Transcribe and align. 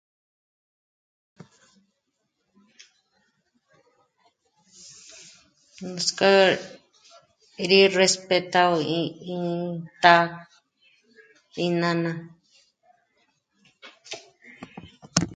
Nuts'k'é 5.89 6.35
rí 7.69 7.79
réspetágö 7.97 8.77
ìn 9.35 9.45
táínána 11.63 12.11